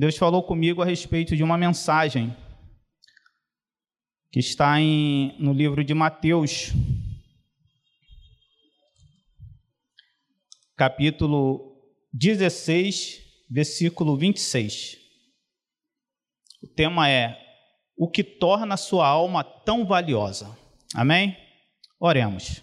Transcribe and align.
Deus 0.00 0.16
falou 0.16 0.42
comigo 0.42 0.80
a 0.80 0.86
respeito 0.86 1.36
de 1.36 1.42
uma 1.42 1.58
mensagem 1.58 2.34
que 4.32 4.40
está 4.40 4.80
em, 4.80 5.36
no 5.38 5.52
livro 5.52 5.84
de 5.84 5.92
Mateus, 5.92 6.72
capítulo 10.74 11.76
16, 12.14 13.20
versículo 13.50 14.16
26. 14.16 14.96
O 16.62 16.68
tema 16.68 17.10
é 17.10 17.38
o 17.94 18.10
que 18.10 18.24
torna 18.24 18.78
sua 18.78 19.06
alma 19.06 19.44
tão 19.44 19.84
valiosa. 19.84 20.56
Amém? 20.94 21.36
Oremos. 22.00 22.62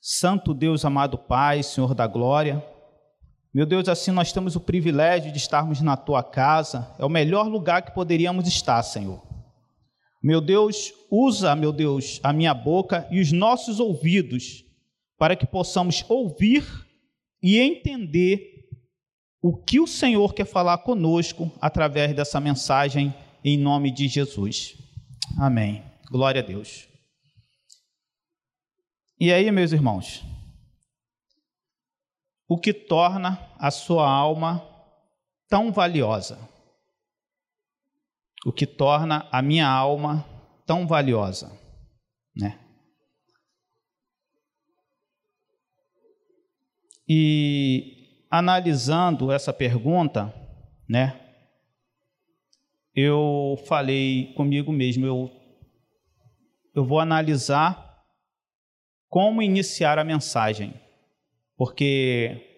Santo 0.00 0.54
Deus, 0.54 0.86
amado 0.86 1.18
Pai, 1.18 1.62
Senhor 1.62 1.94
da 1.94 2.06
glória, 2.06 2.66
meu 3.52 3.66
Deus, 3.66 3.88
assim 3.88 4.10
nós 4.10 4.32
temos 4.32 4.56
o 4.56 4.60
privilégio 4.60 5.30
de 5.30 5.38
estarmos 5.38 5.80
na 5.80 5.96
tua 5.96 6.22
casa, 6.22 6.94
é 6.98 7.04
o 7.04 7.10
melhor 7.10 7.48
lugar 7.48 7.82
que 7.82 7.94
poderíamos 7.94 8.48
estar, 8.48 8.82
Senhor. 8.82 9.22
Meu 10.22 10.40
Deus, 10.40 10.92
usa, 11.10 11.54
meu 11.54 11.72
Deus, 11.72 12.20
a 12.22 12.32
minha 12.32 12.54
boca 12.54 13.06
e 13.10 13.20
os 13.20 13.32
nossos 13.32 13.80
ouvidos 13.80 14.64
para 15.18 15.36
que 15.36 15.46
possamos 15.46 16.04
ouvir 16.08 16.64
e 17.42 17.58
entender 17.58 18.52
o 19.42 19.56
que 19.56 19.80
o 19.80 19.86
Senhor 19.86 20.32
quer 20.32 20.46
falar 20.46 20.78
conosco 20.78 21.50
através 21.60 22.14
dessa 22.14 22.40
mensagem, 22.40 23.12
em 23.44 23.58
nome 23.58 23.90
de 23.90 24.06
Jesus. 24.06 24.76
Amém. 25.36 25.82
Glória 26.10 26.40
a 26.40 26.44
Deus. 26.44 26.88
E 29.18 29.32
aí, 29.32 29.50
meus 29.50 29.72
irmãos, 29.72 30.24
o 32.52 32.58
que 32.58 32.74
torna 32.74 33.50
a 33.58 33.70
sua 33.70 34.06
alma 34.06 34.62
tão 35.48 35.72
valiosa. 35.72 36.38
O 38.44 38.52
que 38.52 38.66
torna 38.66 39.26
a 39.32 39.40
minha 39.40 39.66
alma 39.66 40.22
tão 40.66 40.86
valiosa, 40.86 41.50
né? 42.36 42.60
E 47.08 48.26
analisando 48.30 49.32
essa 49.32 49.50
pergunta, 49.50 50.30
né? 50.86 51.18
Eu 52.94 53.58
falei 53.66 54.34
comigo 54.34 54.70
mesmo, 54.70 55.06
eu 55.06 55.30
eu 56.74 56.84
vou 56.84 57.00
analisar 57.00 58.04
como 59.08 59.40
iniciar 59.40 59.98
a 59.98 60.04
mensagem 60.04 60.78
porque 61.62 62.51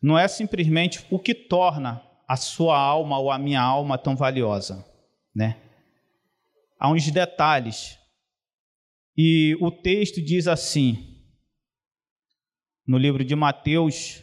não 0.00 0.18
é 0.18 0.28
simplesmente 0.28 1.04
o 1.10 1.18
que 1.18 1.34
torna 1.34 2.02
a 2.26 2.36
sua 2.36 2.78
alma 2.78 3.18
ou 3.18 3.30
a 3.30 3.38
minha 3.38 3.60
alma 3.60 3.98
tão 3.98 4.14
valiosa, 4.14 4.84
né? 5.34 5.60
Há 6.78 6.90
uns 6.90 7.10
detalhes. 7.10 7.98
E 9.16 9.56
o 9.60 9.70
texto 9.70 10.22
diz 10.22 10.46
assim, 10.46 11.18
no 12.86 12.96
livro 12.96 13.24
de 13.24 13.34
Mateus, 13.34 14.22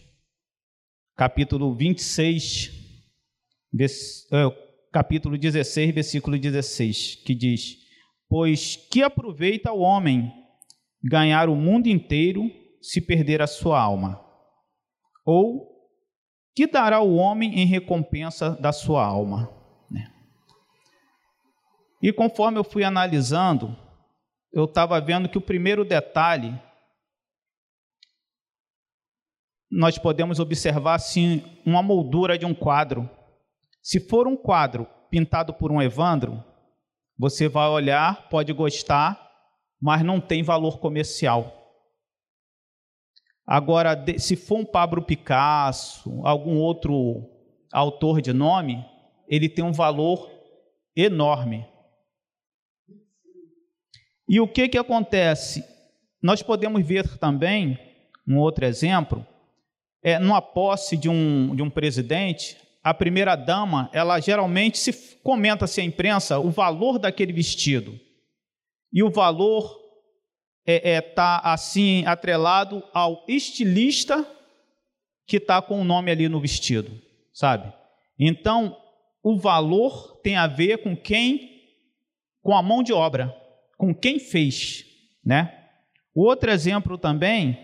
capítulo 1.16 1.76
26, 1.76 2.72
é, 4.32 4.66
capítulo 4.92 5.38
16, 5.38 5.94
versículo 5.94 6.40
16, 6.40 7.16
que 7.26 7.36
diz: 7.36 7.78
Pois 8.30 8.76
que 8.76 9.04
aproveita 9.04 9.74
o 9.74 9.82
homem 9.82 10.32
ganhar 11.04 11.50
o 11.50 11.56
mundo 11.56 11.88
inteiro 11.88 12.50
se 12.82 13.02
perder 13.02 13.42
a 13.42 13.48
sua 13.48 13.80
alma? 13.80 14.25
Ou 15.26 15.76
que 16.56 16.68
dará 16.68 17.02
o 17.02 17.16
homem 17.16 17.60
em 17.60 17.66
recompensa 17.66 18.52
da 18.52 18.72
sua 18.72 19.04
alma? 19.04 19.52
Né? 19.90 20.08
E 22.02 22.14
conforme 22.14 22.60
eu 22.60 22.64
fui 22.64 22.84
analisando, 22.84 23.76
eu 24.54 24.66
estava 24.66 25.02
vendo 25.02 25.28
que 25.28 25.38
o 25.38 25.42
primeiro 25.42 25.84
detalhe 25.84 26.58
nós 29.70 29.98
podemos 29.98 30.40
observar 30.40 30.96
assim 30.96 31.44
uma 31.66 31.84
moldura 31.84 32.38
de 32.38 32.46
um 32.46 32.54
quadro. 32.54 33.10
Se 33.82 34.00
for 34.00 34.28
um 34.28 34.38
quadro 34.38 34.88
pintado 35.10 35.54
por 35.54 35.72
um 35.72 35.82
Evandro, 35.82 36.42
você 37.18 37.50
vai 37.50 37.68
olhar, 37.68 38.30
pode 38.30 38.54
gostar, 38.54 39.20
mas 39.82 40.04
não 40.04 40.22
tem 40.22 40.44
valor 40.44 40.80
comercial. 40.80 41.55
Agora, 43.46 44.04
se 44.18 44.36
for 44.36 44.60
um 44.60 44.66
Pablo 44.66 45.04
Picasso, 45.04 46.22
algum 46.24 46.58
outro 46.58 47.30
autor 47.72 48.22
de 48.22 48.34
nome, 48.34 48.84
ele 49.28 49.48
tem 49.48 49.64
um 49.64 49.72
valor 49.72 50.32
enorme. 50.96 51.66
E 54.28 54.40
o 54.40 54.48
que, 54.48 54.68
que 54.68 54.78
acontece? 54.78 55.64
Nós 56.22 56.42
podemos 56.42 56.86
ver 56.86 57.18
também, 57.20 57.78
um 58.28 58.40
outro 58.40 58.66
exemplo, 58.66 59.26
é 60.04 60.18
numa 60.18 60.42
posse 60.42 60.98
de 60.98 61.08
um, 61.08 61.56
de 61.56 61.62
um 61.62 61.70
presidente, 61.70 62.58
a 62.84 62.94
primeira 62.94 63.36
dama, 63.36 63.90
ela 63.94 64.20
geralmente 64.20 64.78
se 64.78 65.18
comenta-se 65.24 65.82
a 65.82 65.84
imprensa 65.84 66.40
o 66.40 66.50
valor 66.50 66.98
daquele 66.98 67.34
vestido. 67.34 68.00
E 68.92 69.04
o 69.04 69.10
valor 69.10 69.85
é, 70.66 70.94
é, 70.94 71.02
tá, 71.02 71.40
assim 71.44 72.06
atrelado 72.06 72.84
ao 72.94 73.24
estilista 73.28 74.26
que 75.28 75.38
está 75.38 75.62
com 75.62 75.82
o 75.82 75.84
nome 75.84 76.12
ali 76.12 76.28
no 76.28 76.40
vestido, 76.40 76.92
sabe? 77.34 77.72
Então, 78.18 78.78
o 79.22 79.38
valor 79.38 80.20
tem 80.24 80.36
a 80.36 80.48
ver 80.48 80.80
com 80.80 80.96
quem, 80.96 81.64
com 82.42 82.56
a 82.56 82.62
mão 82.62 82.84
de 82.84 82.94
obra, 82.94 83.36
com 83.78 83.94
quem 83.94 84.20
fez, 84.20 84.86
né? 85.24 85.66
Outro 86.14 86.50
exemplo 86.50 86.98
também 86.98 87.60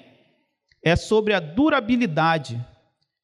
é 0.84 0.96
sobre 0.96 1.34
a 1.34 1.40
durabilidade. 1.40 2.60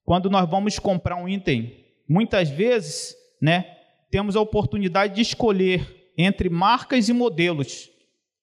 Quando 0.06 0.30
nós 0.30 0.50
vamos 0.50 0.80
comprar 0.80 1.18
um 1.18 1.28
item, 1.28 1.86
muitas 2.08 2.50
vezes, 2.50 3.16
né, 3.42 3.78
temos 4.10 4.36
a 4.36 4.42
oportunidade 4.42 5.16
de 5.16 5.22
escolher 5.22 6.12
entre 6.18 6.50
marcas 6.50 7.10
e 7.10 7.14
modelos. 7.14 7.90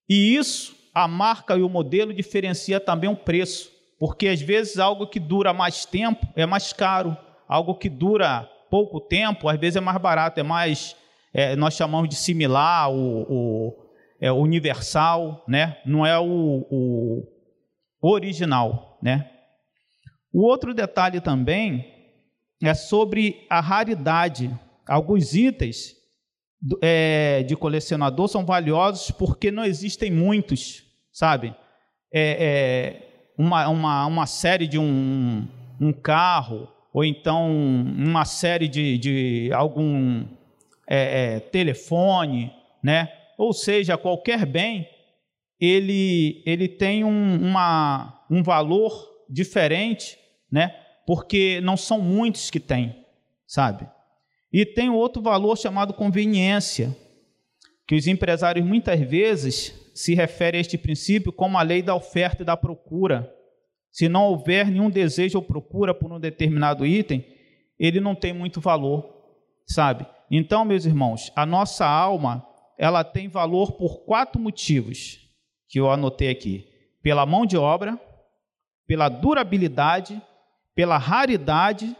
E 0.08 0.36
isso 0.36 0.73
a 0.94 1.08
marca 1.08 1.56
e 1.56 1.62
o 1.62 1.68
modelo 1.68 2.14
diferencia 2.14 2.78
também 2.78 3.10
o 3.10 3.16
preço, 3.16 3.70
porque 3.98 4.28
às 4.28 4.40
vezes 4.40 4.78
algo 4.78 5.06
que 5.08 5.18
dura 5.18 5.52
mais 5.52 5.84
tempo 5.84 6.26
é 6.36 6.46
mais 6.46 6.72
caro, 6.72 7.16
algo 7.48 7.74
que 7.74 7.88
dura 7.88 8.48
pouco 8.70 9.00
tempo 9.00 9.48
às 9.48 9.58
vezes 9.58 9.76
é 9.76 9.80
mais 9.80 9.98
barato, 9.98 10.38
é 10.38 10.42
mais 10.42 10.96
é, 11.34 11.56
nós 11.56 11.74
chamamos 11.74 12.08
de 12.08 12.14
similar, 12.14 12.92
o, 12.92 13.22
o 13.28 13.84
é, 14.20 14.30
universal, 14.30 15.44
né? 15.48 15.78
Não 15.84 16.06
é 16.06 16.16
o, 16.16 16.64
o 16.70 17.28
original, 18.00 18.98
né? 19.02 19.28
O 20.32 20.42
outro 20.46 20.72
detalhe 20.72 21.20
também 21.20 21.84
é 22.62 22.72
sobre 22.72 23.46
a 23.50 23.60
raridade. 23.60 24.50
Alguns 24.86 25.34
itens 25.34 25.94
é, 26.80 27.42
de 27.42 27.56
colecionador 27.56 28.28
são 28.28 28.44
valiosos 28.44 29.10
porque 29.10 29.50
não 29.50 29.64
existem 29.64 30.10
muitos 30.10 30.84
sabe? 31.14 31.54
É, 32.12 32.98
é 32.98 33.32
uma, 33.38 33.68
uma, 33.68 34.06
uma 34.06 34.26
série 34.26 34.66
de 34.66 34.78
um, 34.78 35.46
um 35.80 35.92
carro, 35.92 36.68
ou 36.92 37.04
então 37.04 37.50
uma 37.50 38.24
série 38.24 38.68
de, 38.68 38.98
de 38.98 39.50
algum 39.52 40.26
é, 40.88 41.36
é, 41.36 41.40
telefone, 41.40 42.52
né? 42.82 43.10
Ou 43.38 43.52
seja, 43.52 43.96
qualquer 43.96 44.44
bem, 44.44 44.88
ele, 45.60 46.42
ele 46.44 46.68
tem 46.68 47.04
um, 47.04 47.36
uma, 47.36 48.24
um 48.30 48.42
valor 48.42 49.08
diferente, 49.30 50.18
né? 50.50 50.74
Porque 51.06 51.60
não 51.62 51.76
são 51.76 52.00
muitos 52.00 52.50
que 52.50 52.60
têm, 52.60 53.04
sabe? 53.46 53.86
E 54.54 54.64
tem 54.64 54.88
outro 54.88 55.20
valor 55.20 55.58
chamado 55.58 55.92
conveniência, 55.92 56.96
que 57.88 57.96
os 57.96 58.06
empresários 58.06 58.64
muitas 58.64 59.00
vezes 59.00 59.90
se 59.92 60.14
refere 60.14 60.56
a 60.56 60.60
este 60.60 60.78
princípio 60.78 61.32
como 61.32 61.58
a 61.58 61.62
lei 61.62 61.82
da 61.82 61.92
oferta 61.92 62.42
e 62.42 62.46
da 62.46 62.56
procura. 62.56 63.28
Se 63.90 64.08
não 64.08 64.26
houver 64.26 64.70
nenhum 64.70 64.88
desejo 64.88 65.38
ou 65.38 65.42
procura 65.42 65.92
por 65.92 66.12
um 66.12 66.20
determinado 66.20 66.86
item, 66.86 67.26
ele 67.80 67.98
não 67.98 68.14
tem 68.14 68.32
muito 68.32 68.60
valor, 68.60 69.12
sabe? 69.66 70.06
Então, 70.30 70.64
meus 70.64 70.84
irmãos, 70.84 71.32
a 71.34 71.44
nossa 71.44 71.84
alma, 71.84 72.46
ela 72.78 73.02
tem 73.02 73.26
valor 73.26 73.72
por 73.72 74.04
quatro 74.04 74.40
motivos 74.40 75.18
que 75.68 75.80
eu 75.80 75.90
anotei 75.90 76.30
aqui: 76.30 76.64
pela 77.02 77.26
mão 77.26 77.44
de 77.44 77.56
obra, 77.56 78.00
pela 78.86 79.08
durabilidade, 79.08 80.22
pela 80.76 80.96
raridade 80.96 81.96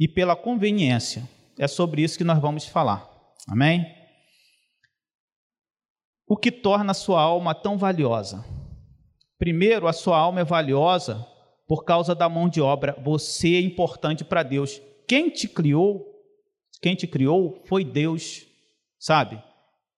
e 0.00 0.08
pela 0.08 0.34
conveniência. 0.34 1.36
É 1.58 1.66
sobre 1.66 2.02
isso 2.02 2.16
que 2.16 2.24
nós 2.24 2.38
vamos 2.38 2.66
falar. 2.66 3.08
Amém? 3.48 3.94
o 6.30 6.36
que 6.36 6.52
torna 6.52 6.90
a 6.90 6.94
sua 6.94 7.22
alma 7.22 7.54
tão 7.54 7.78
valiosa? 7.78 8.44
Primeiro, 9.38 9.88
a 9.88 9.94
sua 9.94 10.18
alma 10.18 10.40
é 10.40 10.44
valiosa 10.44 11.26
por 11.66 11.86
causa 11.86 12.14
da 12.14 12.28
mão 12.28 12.50
de 12.50 12.60
obra. 12.60 12.94
Você 13.02 13.54
é 13.54 13.60
importante 13.60 14.24
para 14.24 14.42
Deus. 14.42 14.78
Quem 15.06 15.30
te 15.30 15.48
criou 15.48 16.18
quem 16.80 16.94
te 16.94 17.06
criou 17.06 17.60
foi 17.66 17.84
Deus, 17.84 18.46
sabe? 18.98 19.42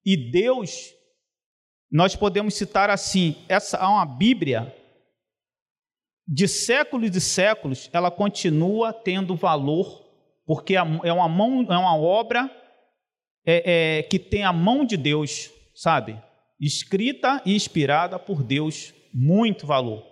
E 0.04 0.16
Deus, 0.30 0.94
nós 1.90 2.16
podemos 2.16 2.54
citar 2.54 2.88
assim: 2.88 3.36
essa 3.48 3.76
é 3.76 3.84
uma 3.84 4.06
Bíblia 4.06 4.74
de 6.26 6.46
séculos 6.46 7.14
e 7.14 7.20
séculos, 7.20 7.90
ela 7.92 8.10
continua 8.10 8.92
tendo 8.92 9.34
valor, 9.34 10.09
porque 10.50 10.75
é 10.75 10.82
uma 10.82 11.29
mão, 11.29 11.64
é 11.70 11.79
uma 11.79 11.97
obra 11.97 12.50
é, 13.47 13.99
é, 13.99 14.02
que 14.02 14.19
tem 14.19 14.43
a 14.43 14.52
mão 14.52 14.85
de 14.85 14.97
Deus, 14.97 15.49
sabe? 15.76 16.20
Escrita 16.61 17.41
e 17.47 17.55
inspirada 17.55 18.19
por 18.19 18.43
Deus, 18.43 18.93
muito 19.14 19.64
valor. 19.64 20.05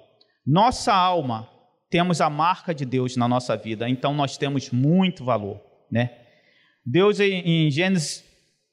Nossa 0.47 0.95
alma, 0.95 1.51
temos 1.91 2.21
a 2.21 2.31
marca 2.31 2.73
de 2.73 2.85
Deus 2.85 3.17
na 3.17 3.27
nossa 3.27 3.57
vida, 3.57 3.89
então 3.89 4.15
nós 4.15 4.37
temos 4.37 4.71
muito 4.71 5.25
valor, 5.25 5.61
né? 5.91 6.17
Deus 6.87 7.19
em, 7.19 7.69
Gênesis 7.69 8.25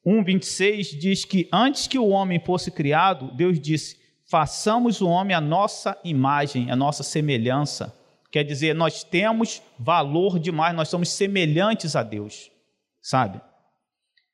1, 0.06 0.24
26 0.24 0.88
diz 0.90 1.26
que 1.26 1.50
antes 1.52 1.88
que 1.88 1.98
o 1.98 2.10
homem 2.10 2.40
fosse 2.40 2.70
criado, 2.70 3.32
Deus 3.36 3.60
disse: 3.60 3.98
façamos 4.30 5.02
o 5.02 5.08
homem 5.08 5.36
a 5.36 5.42
nossa 5.42 6.00
imagem, 6.04 6.70
a 6.70 6.76
nossa 6.76 7.02
semelhança. 7.02 8.05
Quer 8.36 8.44
dizer, 8.44 8.76
nós 8.76 9.02
temos 9.02 9.62
valor 9.80 10.40
demais, 10.40 10.76
nós 10.76 10.90
somos 10.90 11.08
semelhantes 11.08 11.96
a 11.96 12.04
Deus, 12.04 12.52
sabe? 13.02 13.40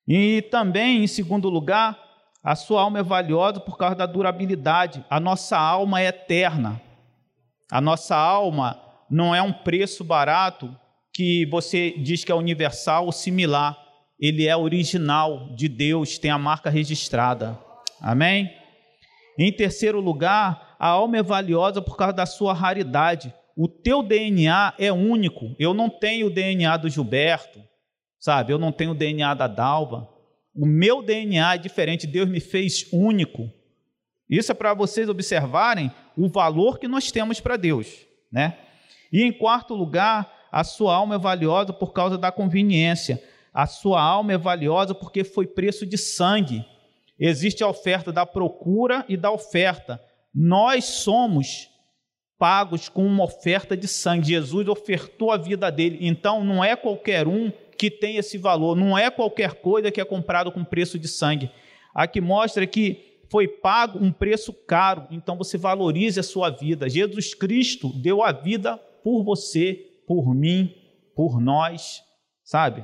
E 0.08 0.42
também, 0.50 1.04
em 1.04 1.08
segundo 1.08 1.48
lugar, 1.50 2.00
a 2.44 2.56
sua 2.56 2.82
alma 2.82 2.98
é 2.98 3.04
valiosa 3.04 3.60
por 3.60 3.78
causa 3.78 3.94
da 3.96 4.08
durabilidade. 4.08 5.06
A 5.08 5.20
nossa 5.20 5.56
alma 5.56 6.02
é 6.02 6.08
eterna. 6.08 6.82
A 7.72 7.80
nossa 7.80 8.18
alma 8.18 8.82
não 9.08 9.36
é 9.36 9.42
um 9.44 9.54
preço 9.54 10.04
barato 10.04 10.76
que 11.14 11.46
você 11.52 11.92
diz 11.92 12.24
que 12.24 12.32
é 12.32 12.36
universal 12.36 13.06
ou 13.06 13.12
similar. 13.12 13.78
Ele 14.20 14.48
é 14.48 14.58
original 14.58 15.54
de 15.54 15.70
Deus, 15.70 16.18
tem 16.18 16.32
a 16.32 16.40
marca 16.40 16.72
registrada. 16.72 17.56
Amém? 18.02 18.52
Em 19.38 19.52
terceiro 19.52 20.00
lugar, 20.00 20.76
a 20.80 20.88
alma 20.88 21.18
é 21.18 21.22
valiosa 21.22 21.84
por 21.84 21.96
causa 21.96 22.14
da 22.14 22.26
sua 22.26 22.52
raridade. 22.52 23.32
O 23.56 23.68
teu 23.68 24.02
DNA 24.02 24.74
é 24.78 24.92
único. 24.92 25.56
Eu 25.60 25.74
não 25.74 25.90
tenho 25.90 26.28
o 26.28 26.30
DNA 26.30 26.78
do 26.78 26.90
Gilberto, 26.90 27.62
sabe? 28.20 28.54
Eu 28.54 28.60
não 28.60 28.72
tenho 28.72 28.92
o 28.92 28.96
DNA 28.96 29.34
da 29.34 29.48
Dalva. 29.48 30.08
O 30.56 30.66
meu 30.66 31.02
DNA 31.02 31.56
é 31.56 31.58
diferente. 31.58 32.08
Deus 32.08 32.30
me 32.30 32.40
fez 32.40 32.88
único. 32.92 33.50
Isso 34.30 34.52
é 34.52 34.56
para 34.56 34.74
vocês 34.74 35.10
observarem 35.10 35.92
o 36.18 36.30
valor 36.30 36.80
que 36.80 36.88
nós 36.88 37.12
temos 37.12 37.42
para 37.42 37.58
Deus, 37.58 38.06
né? 38.32 38.58
E 39.12 39.22
em 39.24 39.32
quarto 39.34 39.74
lugar, 39.74 40.32
a 40.52 40.64
sua 40.64 40.96
alma 40.96 41.16
é 41.16 41.20
valiosa 41.20 41.74
por 41.74 41.92
causa 41.92 42.18
da 42.18 42.32
conveniência. 42.32 43.22
A 43.54 43.68
sua 43.68 44.02
alma 44.02 44.34
é 44.34 44.38
valiosa 44.38 44.96
porque 44.96 45.26
foi 45.26 45.46
preço 45.46 45.86
de 45.86 45.98
sangue. 45.98 46.66
Existe 47.20 47.64
a 47.64 47.68
oferta 47.68 48.12
da 48.12 48.26
procura 48.26 49.06
e 49.10 49.18
da 49.18 49.30
oferta. 49.32 50.02
Nós 50.34 50.86
somos 50.86 51.70
pagos 52.42 52.90
com 52.90 53.06
uma 53.06 53.26
oferta 53.26 53.78
de 53.78 53.88
sangue. 53.88 54.30
Jesus 54.30 54.68
ofertou 54.68 55.30
a 55.30 55.38
vida 55.38 55.72
dele. 55.72 56.00
Então, 56.02 56.44
não 56.44 56.64
é 56.64 56.76
qualquer 56.76 57.28
um 57.28 57.52
que 57.78 57.92
tem 57.92 58.18
esse 58.18 58.36
valor, 58.36 58.76
não 58.76 58.98
é 58.98 59.12
qualquer 59.12 59.62
coisa 59.62 59.92
que 59.92 60.02
é 60.02 60.06
comprado 60.06 60.52
com 60.52 60.64
preço 60.64 60.98
de 60.98 61.08
sangue. 61.08 61.52
Aqui 61.94 62.20
mostra 62.20 62.66
que 62.66 63.20
foi 63.30 63.48
pago 63.48 64.04
um 64.04 64.12
preço 64.12 64.52
caro, 64.52 65.06
então 65.12 65.38
você 65.38 65.56
valorize 65.56 66.20
a 66.20 66.24
sua 66.24 66.50
vida. 66.50 66.90
Jesus 66.90 67.36
Cristo 67.36 67.90
deu 68.02 68.24
a 68.24 68.32
vida 68.32 68.76
por 69.04 69.24
você, 69.24 69.74
por 70.08 70.34
mim, 70.34 70.74
por 71.16 71.40
nós, 71.40 72.02
sabe? 72.44 72.84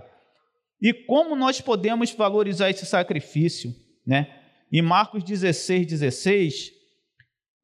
E 0.80 0.94
como 0.94 1.36
nós 1.36 1.60
podemos 1.62 2.12
valorizar 2.12 2.70
esse 2.70 2.86
sacrifício? 2.86 3.74
Né? 4.06 4.28
E 4.72 4.84
Marcos 4.84 5.24
16, 5.24 5.88
16 5.88 6.72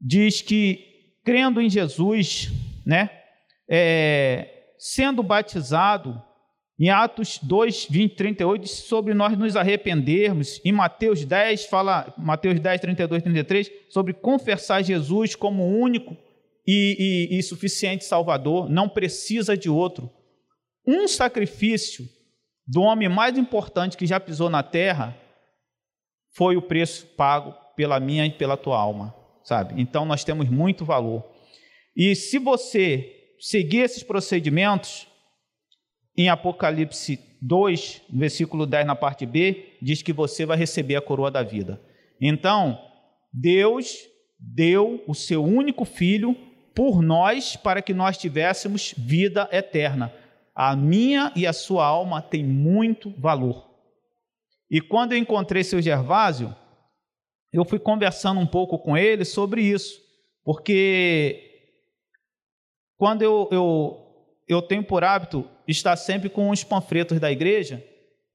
diz 0.02 0.42
que, 0.42 0.93
crendo 1.24 1.62
em 1.62 1.70
Jesus, 1.70 2.52
né, 2.86 3.10
é, 3.70 4.74
sendo 4.78 5.24
batizado, 5.24 6.22
em 6.80 6.90
Atos 6.90 7.40
2, 7.42 7.88
20, 7.90 8.16
38, 8.16 8.62
diz 8.62 8.72
sobre 8.72 9.14
nós 9.14 9.38
nos 9.38 9.56
arrependermos. 9.56 10.60
Em 10.66 10.72
Mateus 10.72 11.24
10, 11.24 11.68
fala, 11.68 12.14
Mateus 12.18 12.60
10, 12.60 12.82
32, 12.82 13.24
33, 13.24 13.72
sobre 13.90 14.14
confessar 14.14 14.84
Jesus 14.84 15.36
como 15.36 15.66
único 15.66 16.18
e, 16.66 17.30
e, 17.32 17.38
e 17.38 17.44
suficiente 17.44 18.04
Salvador, 18.04 18.70
não 18.70 18.90
precisa 18.90 19.56
de 19.56 19.70
outro. 19.70 20.10
Um 20.86 21.08
sacrifício 21.08 22.06
do 22.68 22.82
homem 22.82 23.08
mais 23.08 23.38
importante 23.38 23.96
que 23.96 24.06
já 24.06 24.20
pisou 24.20 24.50
na 24.50 24.64
terra 24.64 25.16
foi 26.36 26.58
o 26.58 26.62
preço 26.62 27.06
pago 27.16 27.54
pela 27.76 28.00
minha 28.00 28.26
e 28.26 28.32
pela 28.32 28.58
tua 28.58 28.80
alma, 28.80 29.14
sabe? 29.44 29.82
Então 29.82 30.06
nós 30.06 30.24
temos 30.24 30.50
muito 30.50 30.86
valor. 30.86 31.24
E 31.96 32.16
se 32.16 32.40
você 32.40 33.34
seguir 33.40 33.80
esses 33.80 34.04
procedimentos, 34.04 35.08
em 36.16 36.30
Apocalipse 36.30 37.20
2, 37.42 38.02
versículo 38.14 38.66
10, 38.66 38.86
na 38.86 38.96
parte 38.96 39.26
B, 39.26 39.78
diz 39.82 40.02
que 40.02 40.14
você 40.14 40.46
vai 40.46 40.58
receber 40.58 40.96
a 40.96 41.02
coroa 41.02 41.32
da 41.32 41.44
vida. 41.44 41.82
Então, 42.22 42.80
Deus 43.34 43.98
deu 44.40 45.04
o 45.08 45.16
seu 45.16 45.44
único 45.44 45.86
filho 45.86 46.36
por 46.76 47.02
nós 47.02 47.56
para 47.56 47.82
que 47.82 47.94
nós 47.94 48.18
tivéssemos 48.18 48.94
vida 48.98 49.50
eterna. 49.52 50.14
A 50.56 50.76
minha 50.76 51.32
e 51.36 51.48
a 51.48 51.54
sua 51.54 51.86
alma 51.86 52.22
têm 52.22 52.44
muito 52.44 53.10
valor. 53.20 53.70
E 54.70 54.80
quando 54.80 55.14
eu 55.14 55.18
encontrei 55.18 55.64
seu 55.64 55.82
Gervásio, 55.82 56.56
eu 57.54 57.64
fui 57.64 57.78
conversando 57.78 58.40
um 58.40 58.48
pouco 58.48 58.80
com 58.80 58.98
ele 58.98 59.24
sobre 59.24 59.62
isso, 59.62 60.02
porque 60.44 61.52
quando 62.98 63.22
eu, 63.22 63.48
eu, 63.52 63.98
eu 64.48 64.62
tenho 64.62 64.84
por 64.84 65.04
hábito 65.04 65.48
estar 65.68 65.96
sempre 65.96 66.30
com 66.30 66.50
os 66.50 66.64
panfletos 66.64 67.20
da 67.20 67.32
igreja, 67.32 67.84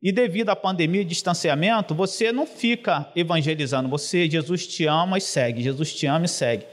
e 0.00 0.12
devido 0.12 0.50
à 0.50 0.56
pandemia 0.56 1.00
e 1.00 1.05
distanciamento, 1.05 1.94
você 1.94 2.31
não 2.31 2.47
fica 2.47 3.11
evangelizando, 3.17 3.88
você, 3.88 4.31
Jesus 4.31 4.67
te 4.67 4.87
ama 4.87 5.19
e 5.19 5.20
segue, 5.20 5.62
Jesus 5.62 5.93
te 5.93 6.06
ama 6.06 6.26
e 6.26 6.29
segue. 6.29 6.67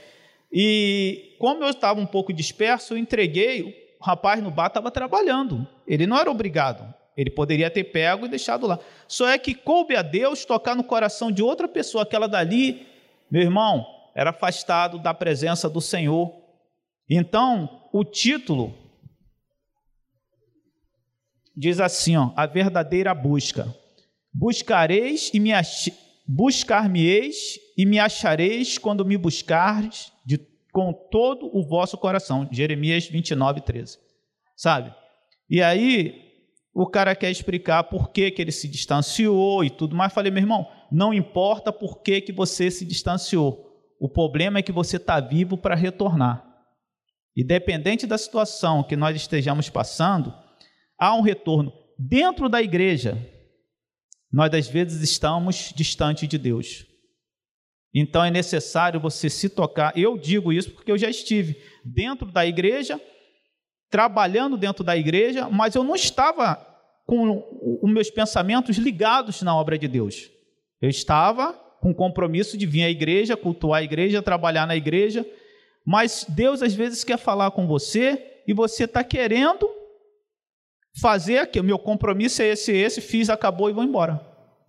E 0.51 1.35
como 1.39 1.63
eu 1.63 1.71
estava 1.71 1.99
um 1.99 2.05
pouco 2.05 2.31
disperso, 2.31 2.93
eu 2.93 2.97
entreguei, 2.97 3.95
o 3.99 4.03
rapaz 4.05 4.41
no 4.43 4.51
bar 4.51 4.67
estava 4.67 4.91
trabalhando, 4.91 5.67
ele 5.87 6.05
não 6.05 6.17
era 6.17 6.29
obrigado, 6.29 6.93
ele 7.15 7.29
poderia 7.29 7.69
ter 7.69 7.85
pego 7.85 8.25
e 8.25 8.29
deixado 8.29 8.67
lá. 8.67 8.79
Só 9.07 9.27
é 9.27 9.37
que 9.37 9.53
coube 9.53 9.95
a 9.95 10.01
Deus 10.01 10.45
tocar 10.45 10.75
no 10.75 10.83
coração 10.83 11.31
de 11.31 11.41
outra 11.41 11.67
pessoa, 11.67 12.03
aquela 12.03 12.27
dali, 12.27 12.85
meu 13.29 13.41
irmão, 13.41 13.85
era 14.13 14.29
afastado 14.31 14.99
da 14.99 15.13
presença 15.13 15.69
do 15.69 15.81
Senhor. 15.81 16.33
Então, 17.09 17.87
o 17.93 18.03
título 18.03 18.73
diz 21.55 21.79
assim, 21.79 22.17
ó, 22.17 22.31
a 22.35 22.45
verdadeira 22.45 23.13
busca. 23.13 23.73
Buscareis 24.33 25.31
e 25.33 25.39
me 25.39 25.53
ach... 25.53 25.89
buscar-me-eis 26.27 27.59
e 27.77 27.85
me 27.85 27.99
achareis 27.99 28.77
quando 28.77 29.05
me 29.05 29.17
buscares 29.17 30.11
de 30.25 30.37
com 30.75 30.91
todo 30.91 31.49
o 31.57 31.65
vosso 31.65 31.97
coração. 31.97 32.49
Jeremias 32.51 33.07
29, 33.07 33.61
13. 33.61 33.97
Sabe? 34.57 34.93
E 35.49 35.61
aí, 35.61 36.24
o 36.77 36.85
cara 36.85 37.15
quer 37.15 37.31
explicar 37.31 37.85
por 37.85 38.11
que, 38.11 38.29
que 38.29 38.41
ele 38.41 38.51
se 38.51 38.67
distanciou 38.67 39.63
e 39.63 39.69
tudo 39.69 39.95
mais. 39.95 40.11
Falei, 40.11 40.29
meu 40.29 40.43
irmão, 40.43 40.69
não 40.91 41.13
importa 41.13 41.71
por 41.71 42.01
que, 42.01 42.19
que 42.19 42.33
você 42.33 42.69
se 42.69 42.85
distanciou. 42.85 43.65
O 43.97 44.09
problema 44.09 44.59
é 44.59 44.61
que 44.61 44.73
você 44.73 44.97
está 44.97 45.21
vivo 45.21 45.57
para 45.57 45.73
retornar. 45.73 46.45
E 47.33 47.45
dependente 47.45 48.05
da 48.05 48.17
situação 48.17 48.83
que 48.83 48.97
nós 48.97 49.15
estejamos 49.15 49.69
passando, 49.69 50.33
há 50.99 51.15
um 51.15 51.21
retorno. 51.21 51.71
Dentro 51.97 52.49
da 52.49 52.61
igreja, 52.61 53.17
nós 54.29 54.53
às 54.53 54.67
vezes 54.67 55.01
estamos 55.01 55.71
distante 55.73 56.27
de 56.27 56.37
Deus. 56.37 56.85
Então 57.93 58.21
é 58.21 58.29
necessário 58.29 58.99
você 58.99 59.29
se 59.29 59.47
tocar. 59.47 59.97
Eu 59.97 60.17
digo 60.17 60.51
isso 60.51 60.71
porque 60.71 60.91
eu 60.91 60.97
já 60.97 61.09
estive 61.09 61.55
dentro 61.85 62.29
da 62.29 62.45
igreja 62.45 62.99
trabalhando 63.89 64.57
dentro 64.57 64.83
da 64.83 64.97
igreja, 64.97 65.49
mas 65.49 65.75
eu 65.75 65.83
não 65.83 65.95
estava 65.95 66.55
com 67.05 67.79
os 67.81 67.91
meus 67.91 68.09
pensamentos 68.09 68.77
ligados 68.77 69.41
na 69.41 69.55
obra 69.55 69.77
de 69.77 69.87
Deus. 69.87 70.29
Eu 70.81 70.89
estava 70.89 71.53
com 71.79 71.91
o 71.91 71.95
compromisso 71.95 72.57
de 72.57 72.65
vir 72.65 72.83
à 72.83 72.89
igreja, 72.89 73.37
cultuar 73.37 73.79
a 73.79 73.83
igreja, 73.83 74.21
trabalhar 74.21 74.65
na 74.65 74.75
igreja, 74.75 75.25
mas 75.85 76.25
Deus 76.27 76.63
às 76.63 76.73
vezes 76.73 77.03
quer 77.03 77.17
falar 77.17 77.51
com 77.51 77.67
você 77.67 78.41
e 78.47 78.53
você 78.53 78.85
está 78.85 79.03
querendo 79.03 79.69
fazer 80.99 81.39
aqui. 81.39 81.59
O 81.59 81.63
meu 81.63 81.77
compromisso 81.77 82.41
é 82.41 82.47
esse, 82.47 82.71
esse, 82.71 83.01
fiz, 83.01 83.29
acabou 83.29 83.69
e 83.69 83.73
vou 83.73 83.83
embora, 83.83 84.19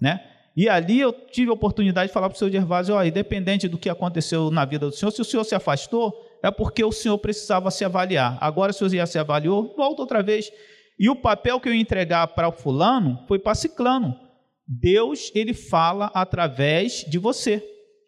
né? 0.00 0.33
E 0.57 0.69
ali 0.71 1.00
eu 1.00 1.12
tive 1.12 1.50
a 1.50 1.55
oportunidade 1.55 2.09
de 2.09 2.14
falar 2.14 2.31
para 2.31 2.37
o 2.37 2.38
seu 2.38 2.50
Gervásio, 2.50 2.95
ó, 2.95 3.05
independente 3.05 3.69
do 3.69 3.76
que 3.76 3.90
aconteceu 3.90 4.50
na 4.50 4.64
vida 4.64 4.87
do 4.87 4.93
senhor, 4.93 5.11
se 5.11 5.21
o 5.21 5.25
senhor 5.25 5.45
se 5.45 5.55
afastou, 5.55 6.14
é 6.43 6.50
porque 6.50 6.83
o 6.83 6.93
senhor 6.93 7.19
precisava 7.19 7.71
se 7.71 7.85
avaliar. 7.85 8.38
Agora, 8.40 8.73
se 8.73 8.83
o 8.83 8.88
senhor 8.88 9.00
já 9.00 9.07
se 9.07 9.19
avaliou, 9.19 9.75
volta 9.76 10.02
outra 10.02 10.23
vez. 10.23 10.50
E 10.99 11.11
o 11.11 11.17
papel 11.17 11.61
que 11.61 11.69
eu 11.69 11.75
ia 11.75 11.81
entregar 11.81 12.26
para 12.29 12.49
o 12.49 12.53
fulano 12.53 13.25
foi 13.29 13.38
para 13.38 13.55
ciclano. 13.55 14.19
Deus, 14.67 15.31
ele 15.35 15.55
fala 15.55 16.11
através 16.15 17.05
de 17.09 17.19
você. 17.19 17.62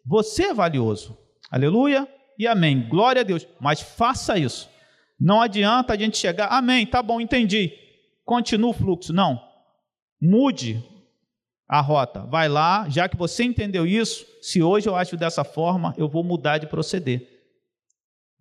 Você 0.05 0.45
é 0.47 0.53
valioso. 0.53 1.17
Aleluia 1.49 2.07
e 2.37 2.47
amém. 2.47 2.87
Glória 2.89 3.21
a 3.21 3.23
Deus. 3.23 3.47
Mas 3.59 3.81
faça 3.81 4.37
isso. 4.37 4.69
Não 5.19 5.41
adianta 5.41 5.93
a 5.93 5.97
gente 5.97 6.17
chegar, 6.17 6.47
amém, 6.47 6.85
tá 6.85 7.03
bom, 7.03 7.19
entendi. 7.19 7.73
Continua 8.25 8.71
o 8.71 8.73
fluxo. 8.73 9.13
Não. 9.13 9.39
Mude 10.21 10.83
a 11.67 11.81
rota. 11.81 12.25
Vai 12.25 12.49
lá, 12.49 12.89
já 12.89 13.07
que 13.07 13.15
você 13.15 13.43
entendeu 13.43 13.85
isso, 13.85 14.25
se 14.41 14.63
hoje 14.63 14.87
eu 14.87 14.95
acho 14.95 15.15
dessa 15.15 15.43
forma, 15.43 15.93
eu 15.97 16.09
vou 16.09 16.23
mudar 16.23 16.57
de 16.57 16.67
proceder. 16.67 17.27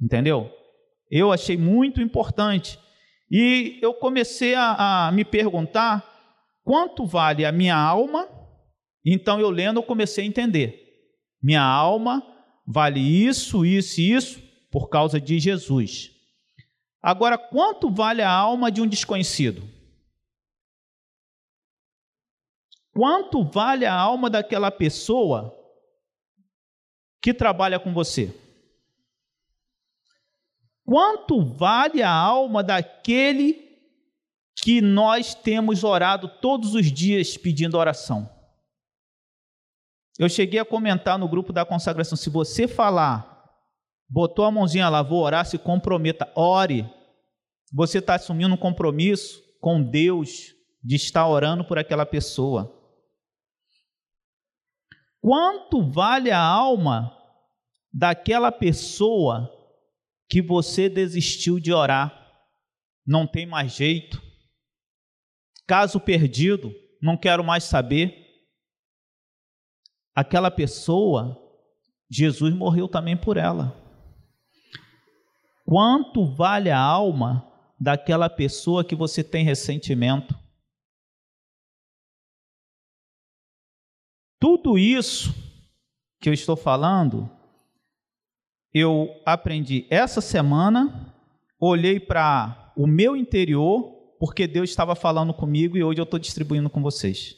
Entendeu? 0.00 0.50
Eu 1.11 1.33
achei 1.33 1.57
muito 1.57 2.00
importante. 2.00 2.78
E 3.30 3.78
eu 3.82 3.92
comecei 3.94 4.54
a, 4.54 5.06
a 5.08 5.12
me 5.12 5.25
perguntar 5.25 6.04
quanto 6.64 7.06
vale 7.06 7.44
a 7.44 7.52
minha 7.52 7.76
alma. 7.76 8.28
Então 9.04 9.40
eu 9.40 9.50
lendo, 9.50 9.78
eu 9.78 9.82
comecei 9.82 10.25
a 10.25 10.26
entender. 10.26 10.87
Minha 11.42 11.62
alma 11.62 12.23
vale 12.66 13.00
isso, 13.00 13.64
isso 13.64 14.00
e 14.00 14.12
isso 14.12 14.42
por 14.70 14.88
causa 14.88 15.20
de 15.20 15.38
Jesus. 15.38 16.11
Agora, 17.02 17.38
quanto 17.38 17.90
vale 17.90 18.23
a 18.23 18.30
alma 18.30 18.70
de 18.70 18.80
um 18.80 18.87
desconhecido? 18.87 19.62
Quanto 22.92 23.44
vale 23.44 23.87
a 23.87 23.94
alma 23.94 24.28
daquela 24.28 24.70
pessoa 24.70 25.54
que 27.23 27.32
trabalha 27.32 27.78
com 27.78 27.94
você? 27.94 28.35
Quanto 30.88 31.45
vale 31.45 32.02
a 32.02 32.11
alma 32.11 32.64
daquele 32.64 33.78
que 34.57 34.80
nós 34.80 35.35
temos 35.35 35.85
orado 35.85 36.30
todos 36.40 36.75
os 36.75 36.90
dias 36.90 37.37
pedindo 37.37 37.76
oração? 37.76 38.26
Eu 40.18 40.30
cheguei 40.30 40.59
a 40.59 40.64
comentar 40.64 41.18
no 41.18 41.28
grupo 41.28 41.52
da 41.52 41.62
consagração: 41.62 42.16
se 42.16 42.30
você 42.30 42.66
falar, 42.66 43.45
botou 44.09 44.47
a 44.47 44.50
mãozinha 44.50 44.88
lá, 44.88 45.02
vou 45.02 45.23
orar, 45.23 45.45
se 45.45 45.59
comprometa, 45.59 46.33
ore. 46.35 46.90
Você 47.71 47.99
está 47.99 48.14
assumindo 48.14 48.54
um 48.54 48.59
compromisso 48.59 49.42
com 49.61 49.83
Deus 49.83 50.54
de 50.83 50.97
estar 50.97 51.28
orando 51.28 51.66
por 51.66 51.78
aquela 51.78 52.07
pessoa. 52.07 52.75
Quanto 55.21 55.83
vale 55.83 56.30
a 56.30 56.40
alma 56.40 57.14
daquela 57.92 58.50
pessoa 58.50 59.57
que 60.28 60.42
você 60.42 60.88
desistiu 60.88 61.58
de 61.58 61.73
orar? 61.73 62.14
Não 63.06 63.26
tem 63.26 63.47
mais 63.47 63.73
jeito. 63.73 64.23
Caso 65.66 65.99
perdido, 65.99 66.73
não 67.00 67.16
quero 67.16 67.42
mais 67.42 67.64
saber 67.64 68.26
aquela 70.14 70.50
pessoa, 70.50 71.40
Jesus 72.11 72.52
morreu 72.52 72.88
também 72.88 73.16
por 73.16 73.37
ela. 73.37 73.73
Quanto 75.64 76.35
vale 76.35 76.70
a 76.70 76.80
alma 76.80 77.47
daquela 77.78 78.28
pessoa 78.28 78.85
que 78.85 78.97
você 78.97 79.23
tem 79.23 79.44
ressentimento? 79.44 80.35
Tudo 84.40 84.78
isso 84.78 85.32
que 86.20 86.28
eu 86.28 86.32
estou 86.32 86.56
falando, 86.56 87.30
eu 88.78 89.20
aprendi 89.25 89.87
essa 89.90 90.20
semana, 90.20 91.14
olhei 91.61 91.99
para 91.99 92.73
o 92.76 92.87
meu 92.87 93.16
interior, 93.16 93.92
porque 94.18 94.47
Deus 94.47 94.70
estava 94.70 94.94
falando 94.94 95.32
comigo 95.35 95.76
e 95.76 95.82
hoje 95.82 96.00
eu 96.00 96.04
estou 96.04 96.18
distribuindo 96.18 96.70
com 96.70 96.82
vocês. 96.82 97.35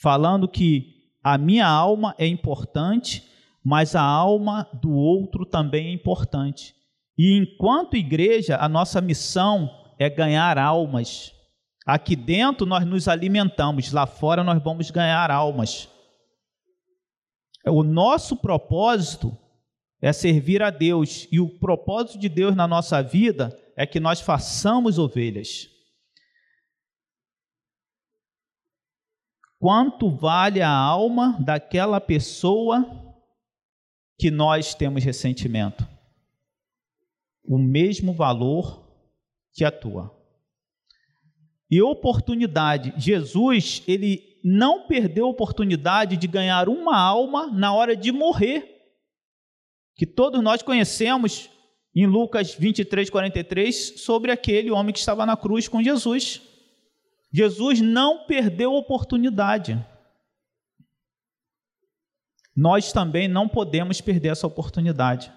Falando 0.00 0.48
que 0.48 0.94
a 1.22 1.38
minha 1.38 1.66
alma 1.66 2.14
é 2.18 2.26
importante, 2.26 3.24
mas 3.64 3.94
a 3.94 4.02
alma 4.02 4.68
do 4.82 4.92
outro 4.92 5.46
também 5.46 5.88
é 5.88 5.92
importante. 5.92 6.74
E 7.18 7.36
enquanto 7.38 7.96
igreja, 7.96 8.56
a 8.60 8.68
nossa 8.68 9.00
missão 9.00 9.70
é 9.98 10.10
ganhar 10.10 10.58
almas. 10.58 11.32
Aqui 11.86 12.14
dentro 12.14 12.66
nós 12.66 12.84
nos 12.84 13.08
alimentamos, 13.08 13.92
lá 13.92 14.06
fora 14.06 14.44
nós 14.44 14.62
vamos 14.62 14.90
ganhar 14.90 15.30
almas. 15.30 15.88
O 17.64 17.82
nosso 17.82 18.36
propósito 18.36 19.36
é 20.00 20.12
servir 20.12 20.62
a 20.62 20.70
Deus, 20.70 21.26
e 21.30 21.40
o 21.40 21.48
propósito 21.58 22.18
de 22.18 22.28
Deus 22.28 22.54
na 22.54 22.66
nossa 22.66 23.02
vida 23.02 23.56
é 23.76 23.86
que 23.86 23.98
nós 23.98 24.20
façamos 24.20 24.98
ovelhas. 24.98 25.68
quanto 29.58 30.10
vale 30.10 30.62
a 30.62 30.70
alma 30.70 31.36
daquela 31.40 32.00
pessoa 32.00 32.84
que 34.18 34.30
nós 34.30 34.74
temos 34.74 35.04
ressentimento. 35.04 35.86
O 37.44 37.58
mesmo 37.58 38.12
valor 38.12 38.88
que 39.52 39.64
a 39.64 39.70
tua. 39.70 40.14
E 41.70 41.82
oportunidade, 41.82 42.94
Jesus, 42.96 43.82
ele 43.88 44.40
não 44.44 44.86
perdeu 44.86 45.26
a 45.26 45.30
oportunidade 45.30 46.16
de 46.16 46.28
ganhar 46.28 46.68
uma 46.68 46.96
alma 46.96 47.48
na 47.48 47.74
hora 47.74 47.96
de 47.96 48.12
morrer. 48.12 48.75
Que 49.96 50.06
todos 50.06 50.42
nós 50.42 50.62
conhecemos 50.62 51.50
em 51.94 52.06
Lucas 52.06 52.54
23, 52.54 53.08
43, 53.08 54.00
sobre 54.00 54.30
aquele 54.30 54.70
homem 54.70 54.92
que 54.92 54.98
estava 54.98 55.24
na 55.24 55.36
cruz 55.36 55.66
com 55.66 55.82
Jesus. 55.82 56.42
Jesus 57.32 57.80
não 57.80 58.26
perdeu 58.26 58.74
oportunidade. 58.74 59.82
Nós 62.54 62.92
também 62.92 63.28
não 63.28 63.48
podemos 63.48 64.00
perder 64.00 64.28
essa 64.28 64.46
oportunidade. 64.46 65.32